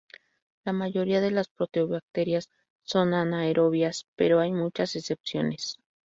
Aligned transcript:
La 0.65 0.73
mayoría 0.73 1.21
de 1.21 1.29
las 1.29 1.47
proteobacterias 1.49 2.49
son 2.81 3.13
anaerobias, 3.13 4.07
pero 4.15 4.39
hay 4.39 4.51
muchas 4.51 4.95
excepciones. 4.95 5.77